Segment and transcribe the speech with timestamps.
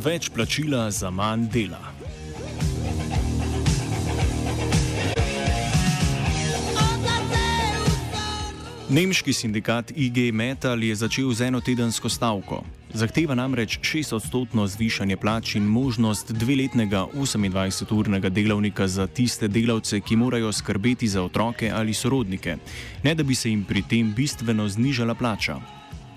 [0.00, 1.80] več plačila za manj dela.
[8.90, 12.64] Nemški sindikat IG Metal je začel z enotedensko stavko.
[12.90, 20.50] Zahteva namreč 6-odstotno zvišanje plač in možnost dveletnega 28-urnega delovnika za tiste delavce, ki morajo
[20.52, 22.56] skrbeti za otroke ali sorodnike,
[23.04, 25.60] ne da bi se jim pri tem bistveno znižala plača.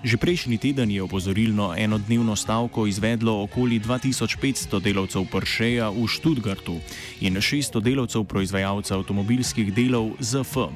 [0.04, 6.76] Že prejšnji teden je opozorilno enodnevno stavko izvedlo okoli 2500 delavcev Porscheja v Študgartu
[7.24, 10.68] in 600 delavcev proizvajalca avtomobilskih delov ZF.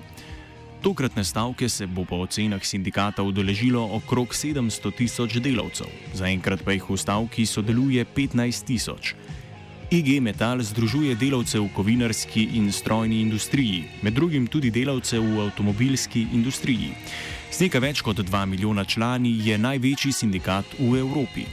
[0.80, 6.88] Tokratne stavke se bo po ocenah sindikata udeležilo okrog 700 tisoč delavcev, zaenkrat pa jih
[6.88, 9.12] v stavki sodeluje 15 tisoč.
[9.88, 16.26] IG Metal združuje delavce v kovinarski in strojni industriji, med drugim tudi delavce v avtomobilski
[16.36, 16.92] industriji.
[17.48, 21.46] Z nekaj več kot 2 milijona člani je največji sindikat v Evropi.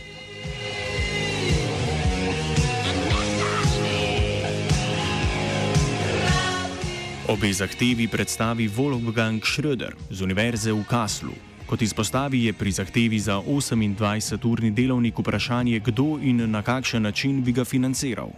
[7.32, 11.55] Obe zahtevi predstavi Wolfgang Schröder z Univerze v Kaslu.
[11.66, 17.52] Kot izpostavi, je pri zahtevi za 28-urni delovnik vprašanje, kdo in na kakšen način bi
[17.52, 18.30] ga financiral.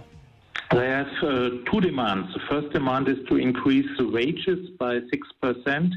[0.72, 2.34] They have uh, two demands.
[2.34, 5.92] The first demand is to increase the wages by 6%.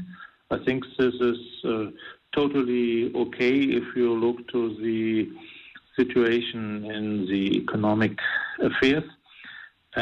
[0.51, 1.91] I think this is uh,
[2.35, 5.27] totally okay if you look to the
[5.95, 8.19] situation in the economic
[8.61, 9.07] affairs.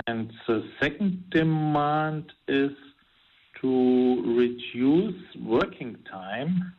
[0.08, 2.72] And the second demand is
[3.62, 6.74] to reduce working time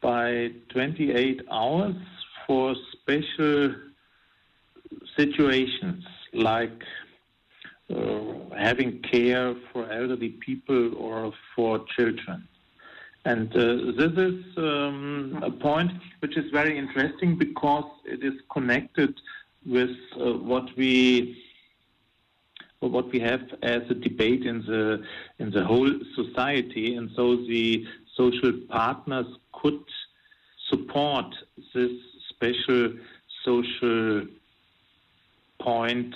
[0.00, 1.96] by 28 hours
[2.46, 3.74] for special
[5.16, 6.82] situations like
[7.90, 8.20] uh,
[8.56, 12.46] having care for elderly people or for children.
[13.24, 19.14] And uh, this is um, a point which is very interesting because it is connected
[19.66, 21.42] with uh, what we
[22.80, 25.02] what we have as a debate in the
[25.38, 27.84] in the whole society, and so the
[28.18, 29.84] social partners could
[30.70, 31.28] support
[31.74, 31.92] this
[32.30, 32.92] special
[33.44, 34.26] social
[35.60, 36.14] point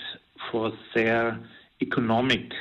[0.51, 1.39] for their
[1.81, 2.53] economic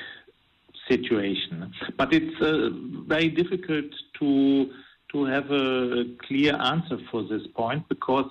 [0.87, 1.73] situation.
[1.97, 2.69] But it's uh,
[3.07, 4.71] very difficult to
[5.11, 8.29] to have a clear answer for this point because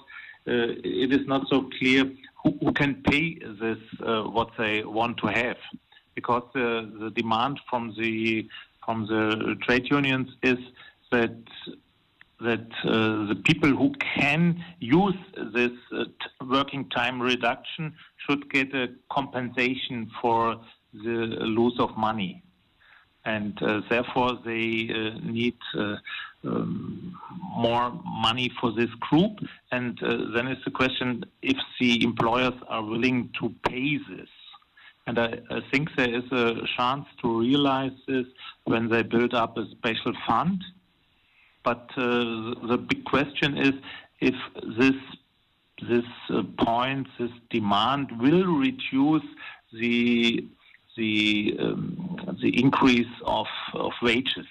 [0.48, 0.72] uh,
[1.04, 2.04] it is not so clear
[2.42, 5.58] who, who can pay this uh, what they want to have,
[6.14, 8.48] because the, the demand from the
[8.84, 10.58] from the trade unions is
[11.10, 11.36] that
[12.40, 15.14] that uh, the people who can use
[15.52, 16.04] this uh,
[16.48, 20.56] working time reduction should get a compensation for
[20.94, 22.42] the loss of money
[23.24, 25.96] and uh, therefore they uh, need uh,
[26.44, 27.18] um,
[27.54, 29.38] more money for this group.
[29.72, 29.98] And
[30.34, 34.28] then it's the question if the employers are willing to pay this.
[35.06, 38.26] And I, I, think there is a chance to realize this
[38.64, 40.62] when they build up a special fund.
[41.62, 43.74] But uh, the big question is
[44.20, 44.34] if
[44.78, 44.94] this
[45.88, 49.24] this uh, point, this demand will reduce
[49.72, 50.46] the
[50.96, 54.46] the um, the increase of, of wages?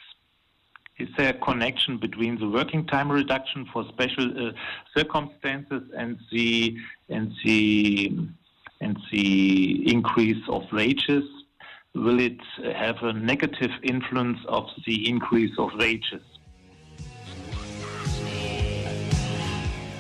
[0.98, 4.52] Is there a connection between the working time reduction for special uh,
[4.96, 6.78] circumstances and the
[7.10, 8.18] and the
[8.82, 11.24] and the increase of wages?
[11.96, 12.40] Will it
[12.76, 16.22] have a negative influence of the increase of wages?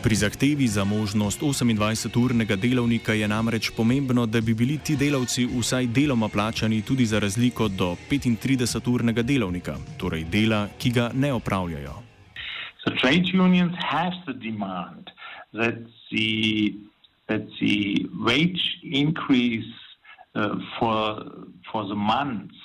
[0.03, 5.87] Pri zahtevi za možnost 28-urnega delovnika je namreč pomembno, da bi bili ti delavci vsaj
[5.87, 11.93] deloma plačani tudi za razliko do 35-urnega delovnika, torej dela, ki ga ne opravljajo.
[12.83, 15.11] So trade unions have the demand
[15.53, 15.75] that
[16.11, 16.73] the,
[17.27, 19.75] that the wage increase
[20.35, 21.27] uh, for,
[21.71, 22.55] for the months,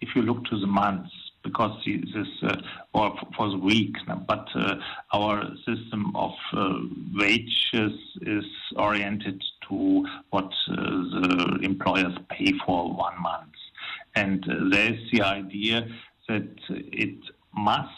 [0.00, 2.56] if you look to the months, because this uh,
[2.92, 3.96] or for the week.
[4.26, 4.76] But uh,
[5.12, 6.74] our system of uh,
[7.14, 8.44] wages is
[8.76, 13.54] oriented to what the employers pay for one month,
[14.14, 15.88] and there's the idea
[16.28, 17.18] that it
[17.54, 17.90] must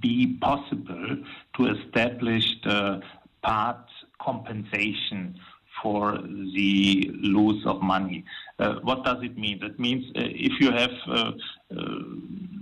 [0.00, 1.16] be possible
[1.56, 3.00] to establish the
[3.42, 3.86] part
[4.20, 5.38] compensation
[5.82, 6.18] for
[6.54, 8.24] the loss of money.
[8.58, 9.60] Uh, what does it mean?
[9.60, 11.32] That means uh, if you have uh,
[11.70, 12.02] uh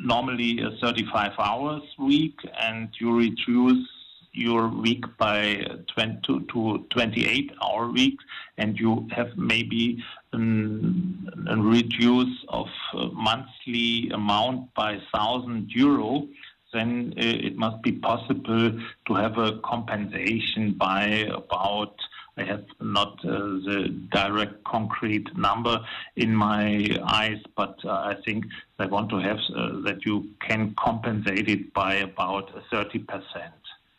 [0.04, 3.88] normally a 35 hours week and you reduce
[4.32, 5.64] your week by
[5.94, 8.18] 20 to 28 hour week
[8.58, 10.02] and you have maybe
[10.32, 12.66] a reduce of
[13.12, 16.26] monthly amount by 1000 euro
[16.72, 18.72] then uh, it must be possible
[19.06, 21.94] to have a compensation by about
[22.36, 25.78] I have not uh, the direct concrete number
[26.16, 28.44] in my eyes, but uh, I think
[28.78, 33.04] they want to have uh, that you can compensate it by about 30%.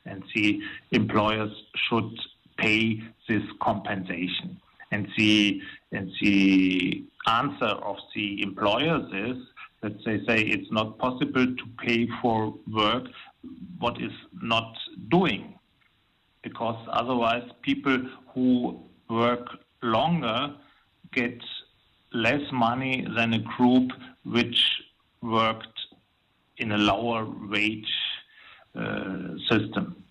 [0.05, 0.59] And the
[0.91, 1.51] employers
[1.87, 2.11] should
[2.57, 4.59] pay this compensation.
[4.91, 5.61] And the,
[5.93, 9.43] and the answer of the employers is
[9.81, 13.05] that they say it's not possible to pay for work
[13.79, 14.11] what is
[14.41, 14.75] not
[15.09, 15.55] doing
[16.45, 17.97] because otherwise people
[18.31, 19.47] who work
[19.81, 20.53] longer
[21.11, 21.39] get
[22.13, 23.91] less money than a group
[24.23, 24.61] which
[25.21, 25.79] worked
[26.57, 27.93] in a lower wage
[28.75, 30.04] uh, system.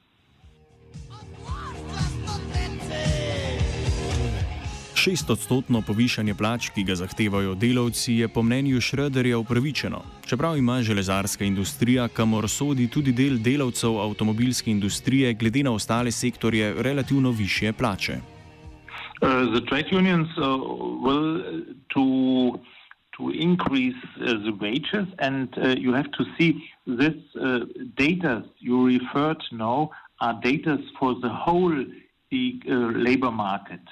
[5.05, 11.45] Šestodstotno povišanje plač, ki ga zahtevajo delavci, je po mnenju Šrederja upravičeno, čeprav ima železarska
[11.45, 18.17] industrija, kamor sodi tudi del delavcev avtomobilske industrije, glede na ostale sektorje, relativno više plače.
[19.21, 19.29] Uh,
[23.17, 25.07] to increase uh, the wages.
[25.19, 26.51] And uh, you have to see
[26.87, 27.61] this uh,
[27.95, 29.91] data you referred now
[30.21, 32.75] are data for the whole uh,
[33.07, 33.85] labor market.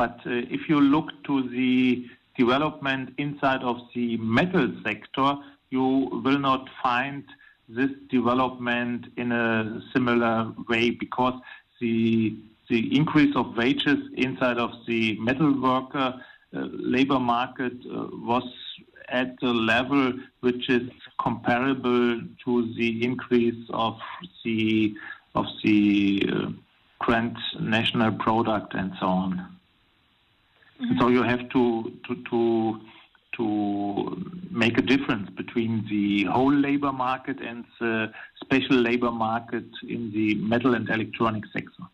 [0.00, 5.34] But uh, if you look to the development inside of the metal sector,
[5.68, 7.22] you will not find
[7.68, 11.34] this development in a similar way because
[11.82, 12.34] the
[12.70, 18.48] the increase of wages inside of the metal worker uh, labor market uh, was
[19.10, 20.88] at a level which is
[21.20, 23.98] comparable to the increase of
[24.44, 24.94] the
[25.34, 26.50] of the uh,
[27.00, 29.59] grand national product and so on.
[30.80, 30.98] Mm-hmm.
[30.98, 32.80] So you have to, to, to,
[33.36, 38.12] to make a difference between the whole labor market and the
[38.42, 41.84] special labor market in the metal and electronic sector.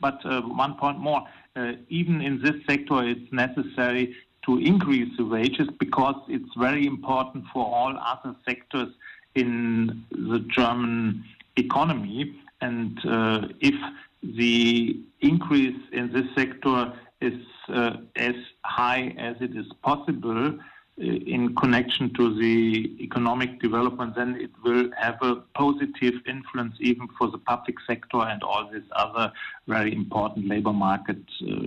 [0.00, 1.26] But uh, one point more,
[1.56, 4.16] uh, even in this sector, it's necessary
[4.46, 8.88] to increase the wages because it's very important for all other sectors
[9.34, 11.24] in the German
[11.56, 12.34] economy.
[12.60, 13.74] And uh, if
[14.22, 17.34] the increase in this sector is
[17.68, 18.34] uh, as
[18.64, 20.54] high as it is possible uh,
[20.98, 27.30] in connection to the economic development, then it will have a positive influence even for
[27.30, 29.32] the public sector and all these other
[29.66, 31.66] very important labor market uh,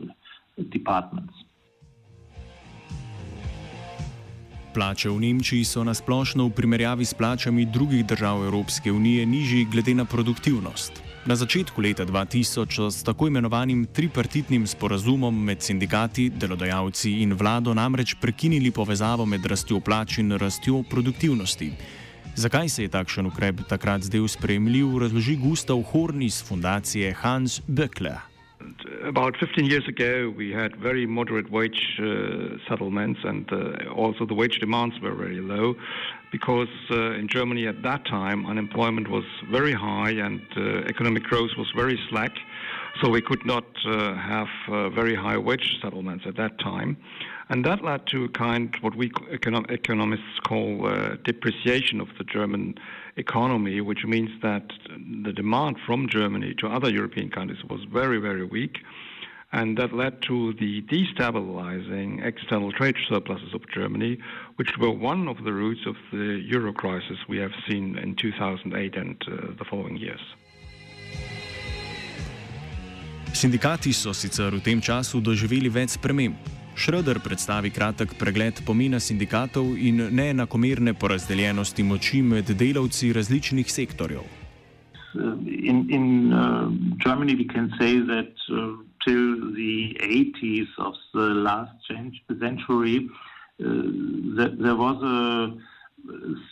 [0.69, 1.33] departments.
[4.77, 9.93] Plače v Nemčiji so nasplošno v primerjavi s plačami drugih držav Evropske unije nižji glede
[9.97, 11.06] na produktivnost.
[11.27, 18.15] Na začetku leta 2000 s tako imenovanim tripartitnim sporazumom med sindikati, delodajalci in vlado namreč
[18.15, 21.71] prekinili povezavo med rastjo plač in rastjo produktivnosti.
[22.35, 28.36] Zakaj se je takšen ukrep takrat zdel sprejemljiv, razloži Gustav Horn iz fundacije Hans Böckler.
[29.03, 34.33] About 15 years ago, we had very moderate wage uh, settlements, and uh, also the
[34.33, 35.75] wage demands were very low.
[36.31, 41.51] because uh, in Germany at that time unemployment was very high and uh, economic growth
[41.57, 42.33] was very slack,
[43.01, 46.97] so we could not uh, have uh, very high wage settlements at that time.
[47.49, 52.23] And that led to a kind what we econom- economists call uh, depreciation of the
[52.23, 52.75] German
[53.15, 54.67] economy, which means that
[55.23, 58.79] the demand from Germany to other European countries was very, very weak
[59.53, 64.17] and that led to the destabilizing external trade surpluses of Germany,
[64.57, 68.95] which were one of the roots of the euro crisis we have seen in 2008
[68.95, 70.19] and uh, the following years.
[73.37, 76.39] Sindikati so sicer v tem času doživeli več sprememb.
[76.73, 84.25] Šreder predstavi kratek pregled pomena sindikatov in neenakomerne porazdeljenosti moči med delavci različnih sektorjev.
[85.45, 91.77] In, in uh, Germany, we can say that uh, till the 80s of the last
[92.41, 93.05] century,
[93.61, 93.85] uh,
[94.57, 95.53] there was a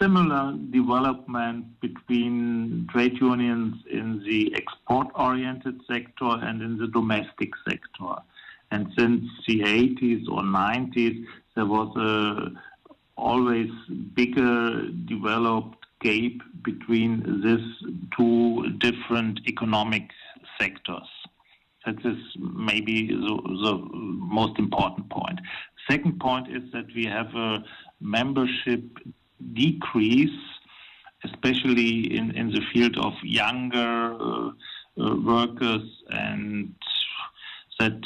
[0.01, 8.15] similar development between trade unions in the export oriented sector and in the domestic sector.
[8.71, 11.25] And since the 80s or 90s,
[11.55, 12.51] there was a
[13.17, 13.69] always
[14.13, 16.33] bigger developed gap
[16.63, 20.09] between these two different economic
[20.59, 21.07] sectors.
[21.85, 25.39] That is maybe the, the most important point.
[25.89, 27.63] Second point is that we have a
[28.01, 28.83] membership
[29.53, 30.39] decrease,
[31.23, 34.49] especially in, in the field of younger uh,
[34.97, 36.73] uh, workers, and
[37.79, 37.99] that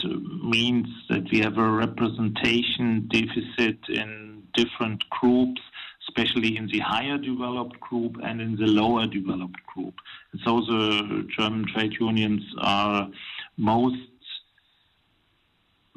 [0.43, 5.62] means that we have a representation deficit in different groups
[6.09, 9.93] especially in the higher developed group and in the lower developed group.
[10.31, 13.09] And so the German trade unions are
[13.57, 13.98] most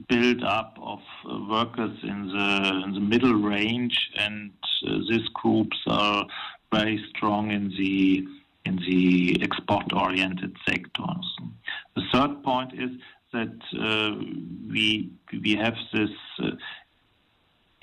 [0.09, 4.53] build up of uh, workers in the in the middle range, and
[4.87, 6.27] uh, these groups are
[6.73, 8.27] very strong in the
[8.65, 11.37] in the export-oriented sectors.
[11.97, 12.91] The third point is
[13.33, 14.17] that uh,
[14.71, 16.11] we we have this
[16.43, 16.51] uh,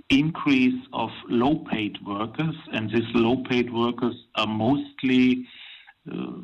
[0.10, 5.46] increase of low-paid workers, and these low-paid workers are mostly
[6.12, 6.42] uh,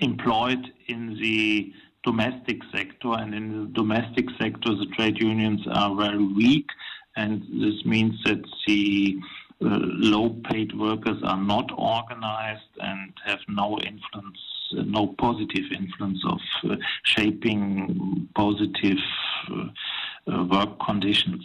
[0.00, 1.72] employed in the
[2.04, 6.66] domestic sector, and in the domestic sector, the trade unions are very weak,
[7.16, 9.16] and this means that the
[9.60, 9.66] uh,
[10.12, 14.38] low-paid workers are not organized and have no influence,
[14.78, 16.40] uh, no positive influence of
[16.70, 18.98] uh, shaping positive
[19.50, 19.64] uh,
[20.32, 21.44] uh, work conditions.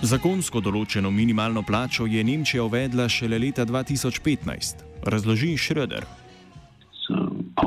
[0.00, 6.06] Zakonsko določeno minimalno plačo je Nemčija uvedla šele leta 2015, razloži Schröder.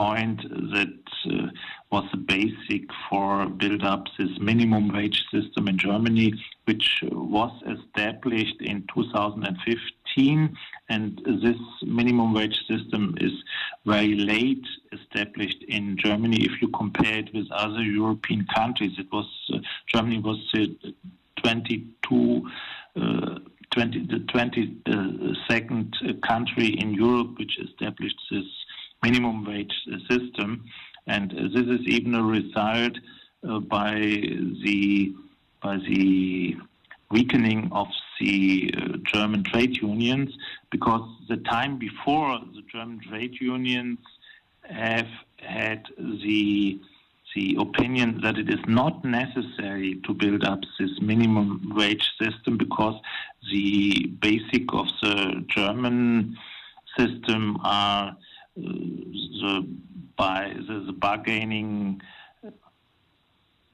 [0.02, 0.42] Point
[0.76, 1.00] that
[1.32, 1.48] uh,
[1.92, 6.34] was the basic for build up this minimum wage system in Germany,
[6.66, 10.58] which was established in 2015.
[10.90, 13.34] And this minimum wage system is
[13.86, 16.38] very late established in Germany.
[16.50, 19.60] If you compare it with other European countries, it was uh,
[19.94, 20.94] Germany was the
[21.44, 22.50] 22.
[22.96, 23.40] Uh,
[23.72, 28.44] 20, the 22nd uh, country in Europe which established this
[29.04, 29.74] minimum wage
[30.10, 30.64] system,
[31.08, 32.94] and this is even a result
[33.48, 33.94] uh, by
[34.64, 35.14] the
[35.62, 36.56] by the
[37.10, 37.88] weakening of
[38.20, 40.32] the uh, German trade unions,
[40.72, 44.00] because the time before the German trade unions
[44.64, 46.80] have had the
[47.36, 53.00] the opinion that it is not necessary to build up this minimum wage system because
[53.52, 56.38] the basic of the German
[56.98, 58.16] system are
[58.56, 59.66] the
[60.86, 62.02] the bargaining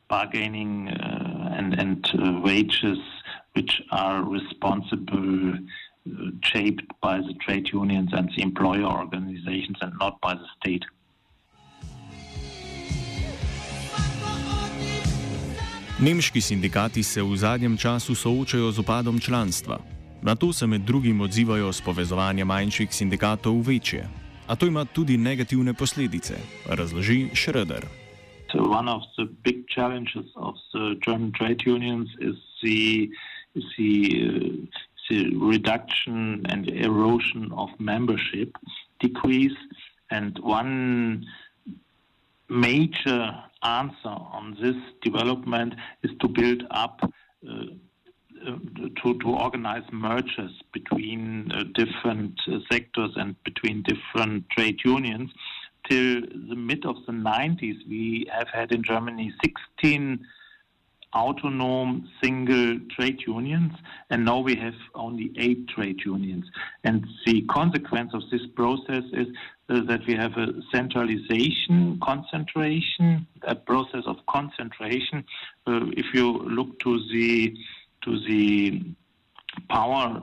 [0.09, 2.99] bargaining uh, and and uh, wages
[3.53, 10.19] which are responsible uh, shaped by the trade unions and the employer organizations and not
[10.21, 10.85] by the state.
[15.99, 19.79] Nemški sindikati se v zadnjem času soočajo z upadom članstva.
[20.21, 24.26] Na to se med drugim odzivajo s povezovanjem manjših sindikatov v večje.
[24.47, 27.85] A to ima tudi negativne posledice, razloži Schröder.
[28.51, 33.09] So one of the big challenges of the German trade unions is the,
[33.55, 33.91] is the,
[34.23, 34.65] uh,
[35.09, 35.19] the
[35.51, 38.49] reduction and erosion of membership
[38.99, 39.59] decrease.
[40.11, 41.25] And one
[42.49, 45.73] major answer on this development
[46.03, 47.65] is to build up uh,
[48.47, 55.31] to, to organize mergers between uh, different uh, sectors and between different trade unions.
[55.89, 60.25] Till the mid of the 90s, we have had in Germany 16
[61.15, 63.71] autonomous single trade unions,
[64.09, 66.45] and now we have only eight trade unions.
[66.83, 69.27] And the consequence of this process is
[69.69, 75.23] uh, that we have a centralization, concentration, a process of concentration.
[75.65, 77.55] Uh, if you look to the
[78.07, 78.81] to the
[79.69, 80.21] power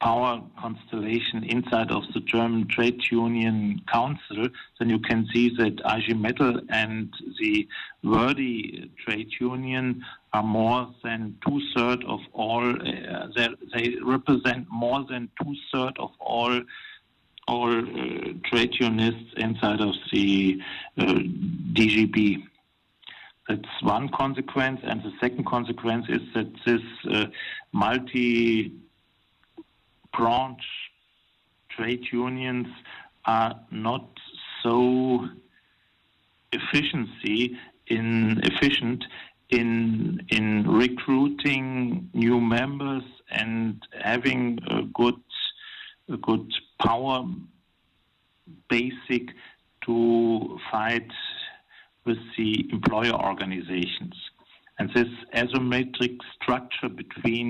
[0.00, 4.46] power constellation inside of the German Trade Union Council,
[4.78, 7.66] then you can see that IG Metall and the
[8.04, 12.64] Verdi Trade Union are more than two thirds of all.
[12.70, 13.26] Uh,
[13.74, 16.60] they represent more than two thirds of all
[17.48, 20.60] all uh, trade unionists inside of the
[20.98, 21.04] uh,
[21.72, 22.46] DGB.
[23.48, 24.80] That's one consequence.
[24.82, 27.26] And the second consequence is that this uh,
[27.72, 28.72] multi
[30.16, 30.62] branch
[31.70, 32.66] trade unions
[33.24, 34.06] are not
[34.62, 35.26] so
[36.52, 39.04] efficiency in efficient
[39.50, 45.20] in in recruiting new members and having a good
[46.10, 46.52] a good
[46.82, 47.24] power
[48.68, 49.30] basic
[49.84, 51.10] to fight
[52.08, 54.14] with the employer organizations.
[54.78, 55.10] And this
[55.42, 57.48] asymmetric structure between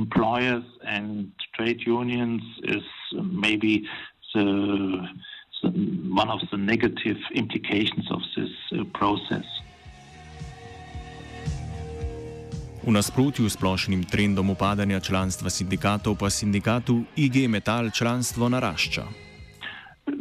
[0.00, 2.42] employers and trade unions
[2.76, 2.86] is
[3.44, 3.72] maybe
[4.34, 4.46] the,
[5.62, 5.68] the,
[6.22, 9.46] one of the negative implications of this uh, process.
[12.84, 19.04] V nasprotju s splošnim trendom upadanja članstva sindikatov pa sindikatu IG Metal članstvo narašča.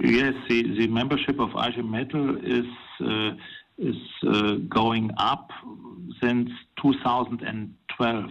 [0.03, 2.67] Yes, the, the membership of IG Metal is
[2.99, 3.07] uh,
[3.77, 5.51] is uh, going up
[6.21, 6.49] since
[6.81, 8.29] 2012.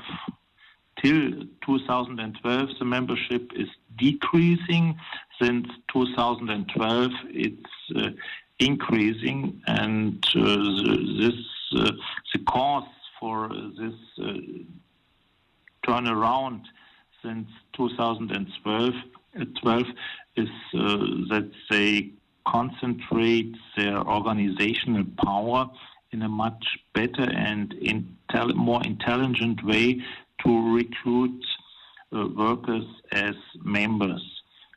[1.03, 1.31] Till
[1.65, 4.99] 2012, the membership is decreasing.
[5.41, 8.09] Since 2012, it's uh,
[8.59, 11.35] increasing, and this
[11.73, 12.89] the cause
[13.21, 13.95] for this
[15.87, 16.63] turnaround
[17.23, 18.95] since 2012
[19.61, 19.85] 12
[20.37, 22.11] is that they
[22.47, 25.69] concentrate their organizational power
[26.13, 30.01] in a much better and intel- more intelligent way
[30.45, 31.45] to recruit
[32.15, 34.23] uh, workers as members.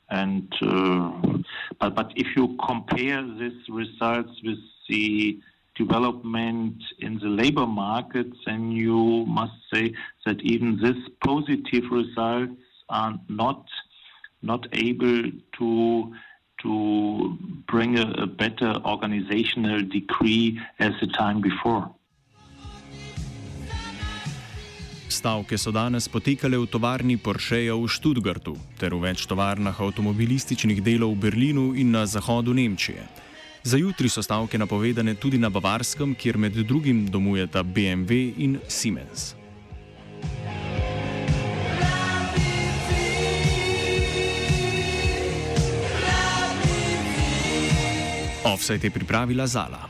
[0.09, 1.11] And uh,
[1.79, 4.57] but but if you compare these results with
[4.89, 5.39] the
[5.75, 9.93] development in the labor market, then you must say
[10.25, 12.59] that even these positive results
[12.89, 13.63] are not
[14.41, 15.23] not able
[15.59, 16.13] to
[16.63, 17.37] to
[17.67, 21.89] bring a, a better organizational decree as the time before.
[25.09, 31.17] Stavke so danes potekale v tovarni Porscheja v Študgartu ter v več tovarnah avtomobilističnih delov
[31.17, 33.03] v Berlinu in na zahodu Nemčije.
[33.65, 39.38] Za jutri so stavke napovedane tudi na Bavarskem, kjer med drugim domujeta BMW in Siemens.
[48.53, 49.89] Offset je pripravila Zala.